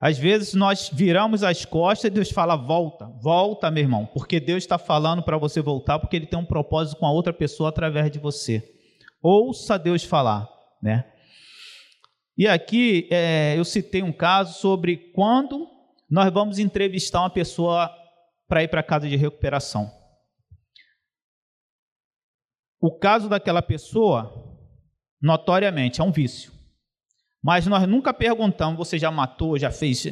Às 0.00 0.18
vezes 0.18 0.52
nós 0.54 0.90
viramos 0.92 1.42
as 1.42 1.64
costas 1.64 2.10
e 2.10 2.14
Deus 2.14 2.30
fala: 2.30 2.54
volta, 2.54 3.06
volta, 3.22 3.70
meu 3.70 3.82
irmão, 3.82 4.06
porque 4.06 4.38
Deus 4.38 4.62
está 4.62 4.78
falando 4.78 5.22
para 5.22 5.38
você 5.38 5.60
voltar, 5.60 5.98
porque 5.98 6.16
Ele 6.16 6.26
tem 6.26 6.38
um 6.38 6.44
propósito 6.44 6.98
com 6.98 7.06
a 7.06 7.12
outra 7.12 7.32
pessoa 7.32 7.70
através 7.70 8.10
de 8.10 8.18
você. 8.18 8.62
Ouça 9.22 9.78
Deus 9.78 10.04
falar, 10.04 10.48
né? 10.82 11.12
E 12.36 12.46
aqui 12.46 13.08
é, 13.10 13.54
eu 13.56 13.64
citei 13.64 14.02
um 14.02 14.12
caso 14.12 14.58
sobre 14.58 14.96
quando 15.14 15.66
nós 16.08 16.32
vamos 16.32 16.58
entrevistar 16.58 17.20
uma 17.20 17.30
pessoa 17.30 17.90
para 18.46 18.62
ir 18.62 18.68
para 18.68 18.80
a 18.80 18.84
casa 18.84 19.08
de 19.08 19.16
recuperação. 19.16 19.90
O 22.80 22.96
caso 22.98 23.28
daquela 23.28 23.62
pessoa, 23.62 24.60
notoriamente, 25.20 26.00
é 26.00 26.04
um 26.04 26.12
vício. 26.12 26.52
Mas 27.42 27.66
nós 27.66 27.88
nunca 27.88 28.12
perguntamos: 28.12 28.76
você 28.76 28.98
já 28.98 29.10
matou, 29.10 29.58
já 29.58 29.70
fez? 29.70 30.06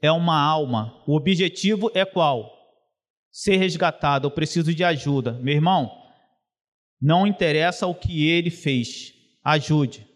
É 0.00 0.12
uma 0.12 0.40
alma. 0.40 1.02
O 1.06 1.16
objetivo 1.16 1.90
é 1.94 2.04
qual? 2.04 2.52
Ser 3.32 3.56
resgatado. 3.56 4.26
Eu 4.26 4.30
preciso 4.30 4.72
de 4.72 4.84
ajuda. 4.84 5.32
Meu 5.32 5.54
irmão, 5.54 5.90
não 7.00 7.26
interessa 7.26 7.86
o 7.86 7.94
que 7.94 8.28
ele 8.28 8.50
fez, 8.50 9.12
ajude. 9.44 10.06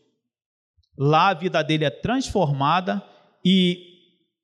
Lá 0.96 1.28
a 1.28 1.34
vida 1.34 1.62
dele 1.62 1.84
é 1.84 1.90
transformada 1.90 3.02
e 3.44 3.90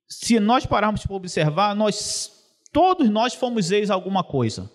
se 0.09 0.39
nós 0.39 0.65
pararmos 0.65 1.05
para 1.05 1.15
observar, 1.15 1.75
nós 1.75 2.31
todos 2.71 3.09
nós 3.09 3.33
fomos 3.33 3.71
ex 3.71 3.89
alguma 3.89 4.23
coisa. 4.23 4.71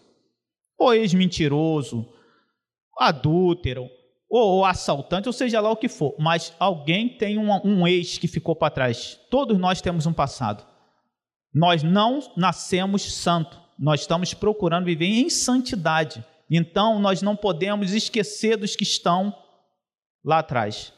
Ou 0.78 0.94
ex-mentiroso, 0.94 2.08
adúltero, 2.98 3.88
ou 4.28 4.64
assaltante, 4.64 5.28
ou 5.28 5.32
seja 5.32 5.60
lá 5.60 5.70
o 5.70 5.76
que 5.76 5.88
for, 5.88 6.14
mas 6.18 6.54
alguém 6.58 7.08
tem 7.08 7.38
um, 7.38 7.50
um 7.64 7.86
ex 7.86 8.18
que 8.18 8.26
ficou 8.26 8.56
para 8.56 8.72
trás. 8.72 9.20
Todos 9.30 9.58
nós 9.58 9.80
temos 9.80 10.06
um 10.06 10.12
passado. 10.12 10.64
Nós 11.54 11.82
não 11.82 12.20
nascemos 12.36 13.02
santo, 13.14 13.60
nós 13.78 14.00
estamos 14.00 14.32
procurando 14.32 14.86
viver 14.86 15.06
em 15.06 15.28
santidade. 15.28 16.24
Então, 16.50 16.98
nós 16.98 17.20
não 17.20 17.36
podemos 17.36 17.92
esquecer 17.92 18.56
dos 18.56 18.74
que 18.74 18.84
estão 18.84 19.34
lá 20.24 20.38
atrás. 20.38 20.92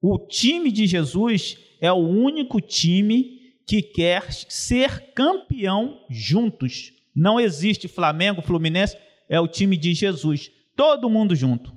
O 0.00 0.18
time 0.18 0.70
de 0.70 0.86
Jesus 0.86 1.58
é 1.80 1.90
o 1.92 1.96
único 1.96 2.60
time 2.60 3.38
que 3.66 3.82
quer 3.82 4.32
ser 4.32 5.12
campeão 5.12 6.04
juntos. 6.08 6.92
Não 7.14 7.38
existe 7.38 7.88
Flamengo, 7.88 8.40
Fluminense, 8.40 8.96
é 9.28 9.38
o 9.40 9.48
time 9.48 9.76
de 9.76 9.92
Jesus. 9.92 10.50
Todo 10.76 11.10
mundo 11.10 11.34
junto, 11.34 11.74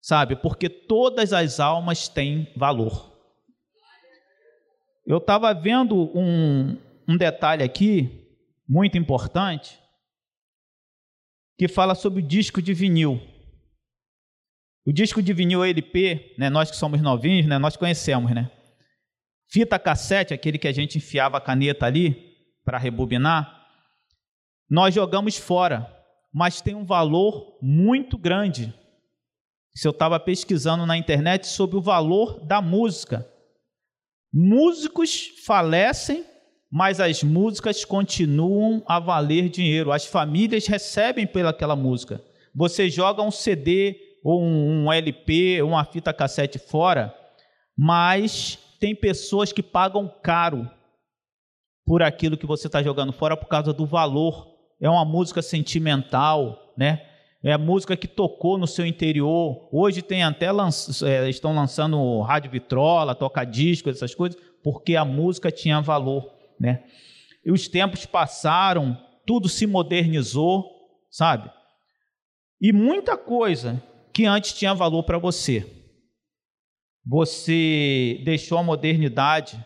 sabe? 0.00 0.36
Porque 0.36 0.68
todas 0.68 1.32
as 1.32 1.58
almas 1.60 2.08
têm 2.08 2.48
valor. 2.56 3.10
Eu 5.04 5.18
estava 5.18 5.52
vendo 5.52 5.96
um, 6.16 6.78
um 7.08 7.16
detalhe 7.16 7.64
aqui, 7.64 8.28
muito 8.68 8.96
importante, 8.96 9.78
que 11.58 11.66
fala 11.66 11.94
sobre 11.94 12.22
o 12.22 12.26
disco 12.26 12.62
de 12.62 12.72
vinil. 12.72 13.20
O 14.86 14.92
disco 14.92 15.22
de 15.22 15.32
vinil 15.32 15.62
LP, 15.62 16.34
né, 16.38 16.48
nós 16.48 16.70
que 16.70 16.76
somos 16.76 17.02
novinhos, 17.02 17.46
né, 17.46 17.58
nós 17.58 17.76
conhecemos, 17.76 18.32
né? 18.32 18.50
Fita 19.50 19.78
cassete, 19.78 20.32
aquele 20.32 20.58
que 20.58 20.68
a 20.68 20.72
gente 20.72 20.98
enfiava 20.98 21.36
a 21.36 21.40
caneta 21.40 21.84
ali 21.86 22.30
para 22.64 22.78
rebobinar. 22.78 23.58
nós 24.70 24.94
jogamos 24.94 25.36
fora, 25.36 25.92
mas 26.32 26.60
tem 26.60 26.74
um 26.76 26.84
valor 26.84 27.58
muito 27.60 28.16
grande. 28.16 28.72
Se 29.74 29.86
eu 29.86 29.90
estava 29.90 30.18
pesquisando 30.20 30.86
na 30.86 30.96
internet 30.96 31.46
sobre 31.46 31.76
o 31.76 31.82
valor 31.82 32.44
da 32.46 32.62
música. 32.62 33.28
Músicos 34.32 35.32
falecem, 35.44 36.24
mas 36.70 37.00
as 37.00 37.24
músicas 37.24 37.84
continuam 37.84 38.82
a 38.86 39.00
valer 39.00 39.48
dinheiro. 39.48 39.90
As 39.90 40.06
famílias 40.06 40.66
recebem 40.68 41.26
pelaquela 41.26 41.74
música. 41.74 42.22
Você 42.54 42.88
joga 42.88 43.22
um 43.22 43.30
CD 43.30 44.09
ou 44.22 44.42
um 44.42 44.92
LP, 44.92 45.62
ou 45.62 45.70
uma 45.70 45.84
fita 45.84 46.12
cassete 46.12 46.58
fora, 46.58 47.14
mas 47.76 48.58
tem 48.78 48.94
pessoas 48.94 49.52
que 49.52 49.62
pagam 49.62 50.12
caro 50.22 50.68
por 51.84 52.02
aquilo 52.02 52.36
que 52.36 52.46
você 52.46 52.66
está 52.66 52.82
jogando 52.82 53.12
fora 53.12 53.36
por 53.36 53.48
causa 53.48 53.72
do 53.72 53.84
valor. 53.84 54.48
É 54.80 54.88
uma 54.88 55.04
música 55.04 55.42
sentimental, 55.42 56.72
né? 56.76 57.06
É 57.42 57.56
música 57.56 57.96
que 57.96 58.06
tocou 58.06 58.58
no 58.58 58.66
seu 58.66 58.84
interior. 58.84 59.68
Hoje 59.72 60.02
tem 60.02 60.22
até 60.22 60.52
lanç... 60.52 61.02
é, 61.02 61.28
estão 61.28 61.54
lançando 61.54 62.20
rádio 62.20 62.50
vitrola, 62.50 63.14
toca 63.14 63.44
disco, 63.44 63.88
essas 63.88 64.14
coisas, 64.14 64.40
porque 64.62 64.94
a 64.94 65.04
música 65.04 65.50
tinha 65.50 65.80
valor, 65.80 66.30
né? 66.58 66.84
E 67.44 67.50
os 67.50 67.66
tempos 67.66 68.04
passaram, 68.04 68.96
tudo 69.26 69.48
se 69.48 69.66
modernizou, 69.66 70.66
sabe? 71.10 71.50
E 72.60 72.72
muita 72.72 73.16
coisa 73.16 73.82
que 74.20 74.26
antes 74.26 74.52
tinha 74.52 74.74
valor 74.74 75.02
para 75.04 75.16
você, 75.16 75.66
você 77.02 78.20
deixou 78.22 78.58
a 78.58 78.62
modernidade 78.62 79.58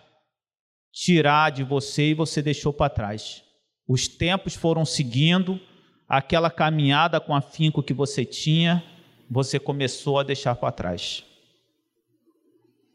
tirar 0.92 1.50
de 1.50 1.64
você 1.64 2.10
e 2.10 2.14
você 2.14 2.40
deixou 2.40 2.72
para 2.72 2.88
trás. 2.88 3.42
Os 3.88 4.06
tempos 4.06 4.54
foram 4.54 4.84
seguindo, 4.84 5.60
aquela 6.08 6.52
caminhada 6.52 7.20
com 7.20 7.34
afinco 7.34 7.82
que 7.82 7.92
você 7.92 8.24
tinha, 8.24 8.80
você 9.28 9.58
começou 9.58 10.20
a 10.20 10.22
deixar 10.22 10.54
para 10.54 10.70
trás. 10.70 11.24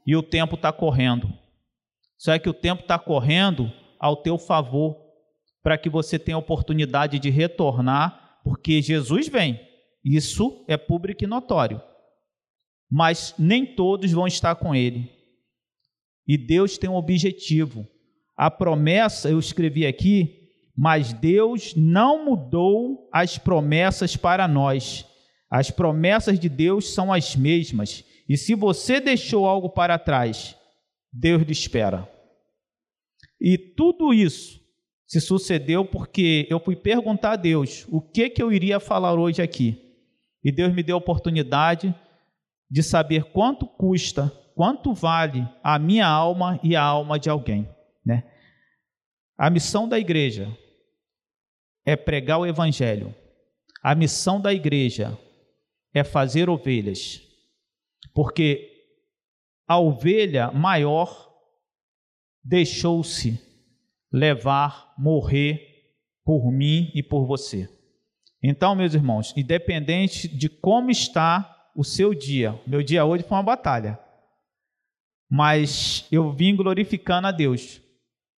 E 0.08 0.16
o 0.16 0.24
tempo 0.24 0.56
está 0.56 0.72
correndo. 0.72 1.30
Só 2.18 2.32
é 2.32 2.40
que 2.40 2.48
o 2.48 2.54
tempo 2.54 2.84
está 2.84 2.98
correndo 2.98 3.70
ao 4.00 4.16
teu 4.16 4.38
favor, 4.38 4.96
para 5.62 5.78
que 5.78 5.90
você 5.90 6.18
tenha 6.18 6.38
oportunidade 6.38 7.20
de 7.20 7.30
retornar, 7.30 8.40
porque 8.46 8.82
Jesus 8.82 9.28
vem. 9.28 9.69
Isso 10.04 10.64
é 10.68 10.78
público 10.78 11.24
e 11.24 11.28
notório. 11.28 11.82
Mas 12.90 13.36
nem 13.38 13.66
todos 13.66 14.12
vão 14.12 14.28
estar 14.28 14.56
com 14.56 14.74
ele. 14.74 15.12
E 16.28 16.38
Deus 16.38 16.78
tem 16.78 16.90
um 16.90 16.96
objetivo. 16.96 17.88
A 18.38 18.50
promessa, 18.50 19.30
eu 19.30 19.40
escrevi 19.40 19.86
aqui, 19.86 20.50
mas 20.76 21.12
Deus 21.12 21.74
não 21.76 22.24
mudou 22.24 23.10
as 23.12 23.38
promessas 23.38 24.16
para 24.16 24.48
nós. 24.48 25.06
As 25.50 25.72
promessas 25.72 26.40
de 26.40 26.48
Deus 26.48 26.94
são 26.94 27.12
as 27.12 27.36
mesmas. 27.36 28.04
E 28.30 28.38
se 28.38 28.56
você 28.56 29.02
deixou 29.02 29.46
algo 29.46 29.70
para 29.70 30.00
trás, 30.00 30.56
Deus 31.12 31.42
lhe 31.42 31.52
espera. 31.52 32.08
E 33.42 33.58
tudo 33.58 34.14
isso 34.14 34.60
se 35.08 35.20
sucedeu 35.20 35.84
porque 35.84 36.46
eu 36.50 36.60
fui 36.60 36.76
perguntar 36.76 37.32
a 37.32 37.36
Deus 37.36 37.88
o 37.90 38.00
que, 38.00 38.30
que 38.30 38.42
eu 38.42 38.52
iria 38.54 38.80
falar 38.80 39.16
hoje 39.16 39.42
aqui. 39.42 39.89
E 40.44 40.52
Deus 40.52 40.74
me 40.74 40.84
deu 40.84 40.96
a 40.96 41.00
oportunidade 41.00 41.94
de 42.70 42.84
saber 42.84 43.26
quanto 43.32 43.66
custa, 43.66 44.30
quanto 44.56 44.94
vale 44.94 45.48
a 45.64 45.78
minha 45.80 46.08
alma 46.08 46.60
e 46.64 46.76
a 46.76 46.84
alma 46.84 47.20
de 47.20 47.30
alguém. 47.30 47.68
Né? 48.06 48.24
A 49.38 49.50
missão 49.50 49.88
da 49.88 49.98
igreja 49.98 50.48
é 51.86 51.96
pregar 51.96 52.40
o 52.40 52.46
evangelho. 52.46 53.14
A 53.82 53.96
missão 53.96 54.40
da 54.40 54.54
igreja 54.54 55.18
é 55.94 56.04
fazer 56.04 56.50
ovelhas. 56.50 57.22
Porque 58.14 58.70
a 59.68 59.80
ovelha 59.80 60.52
maior 60.52 61.30
deixou-se 62.44 63.40
levar, 64.12 64.94
morrer 64.98 65.62
por 66.24 66.52
mim 66.52 66.92
e 66.94 67.02
por 67.02 67.26
você. 67.26 67.70
Então, 68.42 68.74
meus 68.74 68.94
irmãos, 68.94 69.34
independente 69.36 70.28
de 70.28 70.48
como 70.48 70.90
está 70.90 71.72
o 71.76 71.84
seu 71.84 72.14
dia, 72.14 72.60
meu 72.66 72.82
dia 72.82 73.06
hoje 73.06 73.24
foi 73.24 73.38
uma 73.38 73.44
batalha, 73.44 74.00
mas 75.30 76.08
eu 76.12 76.32
vim 76.32 76.56
glorificando 76.56 77.28
a 77.28 77.32
Deus, 77.32 77.82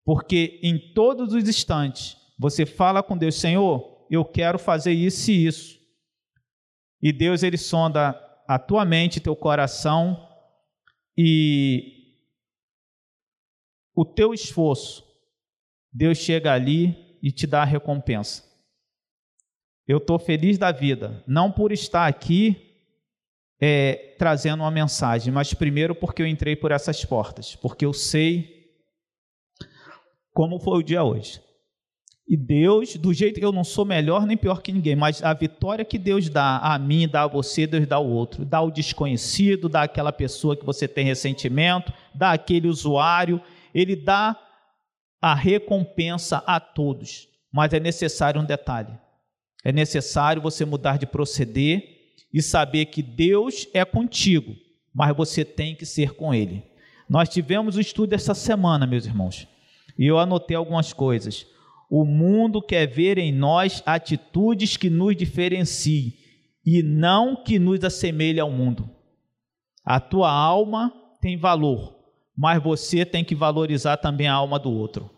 porque 0.04 0.58
em 0.62 0.92
todos 0.94 1.34
os 1.34 1.48
instantes 1.48 2.16
você 2.38 2.64
fala 2.64 3.02
com 3.02 3.16
Deus, 3.16 3.34
Senhor, 3.34 4.06
eu 4.10 4.24
quero 4.24 4.58
fazer 4.58 4.92
isso 4.92 5.30
e 5.30 5.46
isso. 5.46 5.78
E 7.02 7.12
Deus 7.12 7.42
ele 7.42 7.56
sonda 7.56 8.18
a 8.48 8.58
tua 8.58 8.84
mente, 8.84 9.20
teu 9.20 9.36
coração 9.36 10.28
e 11.16 12.00
o 13.94 14.04
teu 14.04 14.32
esforço, 14.32 15.04
Deus 15.92 16.18
chega 16.18 16.52
ali 16.52 17.18
e 17.22 17.30
te 17.30 17.46
dá 17.46 17.62
a 17.62 17.66
recompensa. 17.66 18.49
Eu 19.90 19.98
estou 19.98 20.18
feliz 20.18 20.56
da 20.56 20.70
vida, 20.70 21.24
não 21.26 21.50
por 21.50 21.72
estar 21.72 22.06
aqui 22.06 22.56
é, 23.60 24.14
trazendo 24.18 24.62
uma 24.62 24.70
mensagem, 24.70 25.32
mas 25.32 25.52
primeiro 25.52 25.94
porque 25.94 26.22
eu 26.22 26.26
entrei 26.26 26.54
por 26.54 26.70
essas 26.70 27.04
portas, 27.04 27.56
porque 27.56 27.84
eu 27.84 27.92
sei 27.92 28.70
como 30.32 30.60
foi 30.60 30.78
o 30.78 30.82
dia 30.82 31.02
hoje. 31.02 31.40
E 32.28 32.36
Deus, 32.36 32.94
do 32.94 33.12
jeito 33.12 33.40
que 33.40 33.44
eu 33.44 33.50
não 33.50 33.64
sou 33.64 33.84
melhor 33.84 34.24
nem 34.24 34.36
pior 34.36 34.62
que 34.62 34.70
ninguém, 34.70 34.94
mas 34.94 35.22
a 35.24 35.34
vitória 35.34 35.84
que 35.84 35.98
Deus 35.98 36.28
dá 36.28 36.58
a 36.58 36.78
mim, 36.78 37.08
dá 37.08 37.22
a 37.22 37.26
você, 37.26 37.66
Deus 37.66 37.84
dá 37.88 37.96
ao 37.96 38.06
outro. 38.06 38.44
Dá 38.44 38.58
ao 38.58 38.70
desconhecido, 38.70 39.68
dá 39.68 39.82
àquela 39.82 40.12
pessoa 40.12 40.56
que 40.56 40.64
você 40.64 40.86
tem 40.86 41.04
ressentimento, 41.04 41.92
dá 42.14 42.30
àquele 42.30 42.68
usuário 42.68 43.42
ele 43.74 43.96
dá 43.96 44.36
a 45.20 45.34
recompensa 45.34 46.38
a 46.46 46.58
todos, 46.58 47.28
mas 47.52 47.72
é 47.72 47.80
necessário 47.80 48.40
um 48.40 48.44
detalhe: 48.44 48.92
é 49.64 49.72
necessário 49.72 50.42
você 50.42 50.64
mudar 50.64 50.98
de 50.98 51.06
proceder 51.06 52.00
e 52.32 52.40
saber 52.40 52.86
que 52.86 53.02
Deus 53.02 53.68
é 53.74 53.84
contigo, 53.84 54.54
mas 54.94 55.16
você 55.16 55.44
tem 55.44 55.74
que 55.74 55.84
ser 55.84 56.14
com 56.14 56.34
Ele. 56.34 56.62
Nós 57.08 57.28
tivemos 57.28 57.76
um 57.76 57.80
estudo 57.80 58.12
essa 58.12 58.34
semana, 58.34 58.86
meus 58.86 59.04
irmãos, 59.04 59.46
e 59.98 60.06
eu 60.06 60.18
anotei 60.18 60.56
algumas 60.56 60.92
coisas. 60.92 61.46
O 61.90 62.04
mundo 62.04 62.62
quer 62.62 62.86
ver 62.86 63.18
em 63.18 63.32
nós 63.32 63.82
atitudes 63.84 64.76
que 64.76 64.88
nos 64.88 65.16
diferenciem 65.16 66.14
e 66.64 66.82
não 66.82 67.42
que 67.42 67.58
nos 67.58 67.82
assemelhe 67.82 68.38
ao 68.38 68.50
mundo. 68.50 68.88
A 69.84 69.98
tua 69.98 70.30
alma 70.30 70.92
tem 71.20 71.36
valor, 71.36 71.96
mas 72.36 72.62
você 72.62 73.04
tem 73.04 73.24
que 73.24 73.34
valorizar 73.34 73.96
também 73.96 74.28
a 74.28 74.34
alma 74.34 74.58
do 74.58 74.70
outro. 74.70 75.10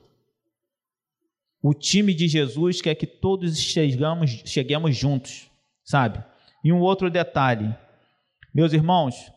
O 1.62 1.72
time 1.72 2.12
de 2.12 2.26
Jesus 2.26 2.82
quer 2.82 2.96
que 2.96 3.06
todos 3.06 3.56
chegamos, 3.56 4.30
cheguemos 4.44 4.96
juntos, 4.96 5.48
sabe? 5.84 6.22
E 6.64 6.72
um 6.72 6.80
outro 6.80 7.08
detalhe, 7.08 7.72
meus 8.52 8.72
irmãos, 8.72 9.32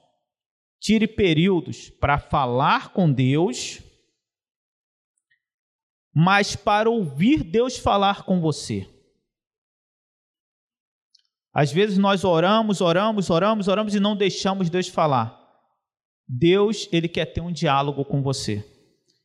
tire 0.79 1.07
períodos 1.07 1.91
para 1.91 2.17
falar 2.17 2.91
com 2.93 3.11
Deus, 3.11 3.79
mas 6.11 6.55
para 6.55 6.89
ouvir 6.89 7.43
Deus 7.43 7.77
falar 7.77 8.23
com 8.23 8.41
você. 8.41 8.89
Às 11.53 11.71
vezes 11.71 11.97
nós 11.99 12.23
oramos, 12.23 12.81
oramos, 12.81 13.29
oramos, 13.29 13.67
oramos 13.67 13.93
e 13.93 13.99
não 13.99 14.15
deixamos 14.15 14.69
Deus 14.69 14.87
falar. 14.87 15.39
Deus, 16.27 16.89
ele 16.91 17.07
quer 17.07 17.25
ter 17.27 17.41
um 17.41 17.51
diálogo 17.51 18.03
com 18.03 18.23
você. 18.23 18.65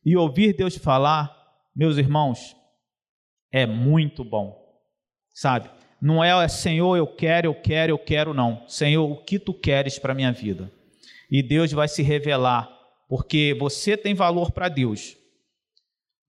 E 0.05 0.15
ouvir 0.15 0.55
Deus 0.55 0.77
falar, 0.77 1.35
meus 1.75 1.97
irmãos, 1.97 2.55
é 3.51 3.65
muito 3.65 4.23
bom. 4.23 4.59
Sabe? 5.33 5.69
Não 6.01 6.23
é 6.23 6.47
Senhor, 6.47 6.95
eu 6.95 7.05
quero, 7.05 7.47
eu 7.47 7.55
quero, 7.55 7.91
eu 7.91 7.99
quero, 7.99 8.33
não. 8.33 8.67
Senhor, 8.67 9.09
o 9.09 9.23
que 9.23 9.37
tu 9.37 9.53
queres 9.53 9.99
para 9.99 10.13
a 10.13 10.15
minha 10.15 10.31
vida? 10.31 10.71
E 11.29 11.43
Deus 11.43 11.71
vai 11.71 11.87
se 11.87 12.01
revelar, 12.01 12.69
porque 13.07 13.55
você 13.59 13.95
tem 13.95 14.13
valor 14.13 14.51
para 14.51 14.67
Deus, 14.67 15.15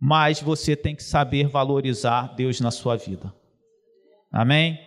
mas 0.01 0.41
você 0.41 0.77
tem 0.77 0.95
que 0.95 1.03
saber 1.03 1.49
valorizar 1.49 2.35
Deus 2.35 2.61
na 2.61 2.71
sua 2.71 2.97
vida. 2.97 3.33
Amém? 4.31 4.79